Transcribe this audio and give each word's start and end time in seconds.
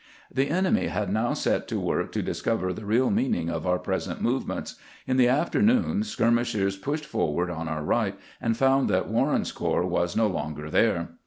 The 0.33 0.49
enemy 0.49 0.87
had 0.87 1.13
now 1.13 1.35
set 1.35 1.67
to 1.67 1.79
work 1.79 2.11
to 2.13 2.23
discover 2.23 2.73
the 2.73 2.85
real 2.87 3.11
meaning 3.11 3.51
of 3.51 3.67
our 3.67 3.77
present 3.77 4.19
movements. 4.19 4.73
In 5.05 5.17
the 5.17 5.27
afternoon 5.27 6.01
skirmishers 6.01 6.75
pushed 6.75 7.05
forward 7.05 7.51
on 7.51 7.67
our 7.67 7.83
right, 7.83 8.15
and 8.41 8.57
found 8.57 8.89
that 8.89 9.07
Warren's 9.11 9.51
corps 9.51 9.85
was 9.85 10.15
no 10.17 10.25
longer 10.25 10.71
there. 10.71 11.09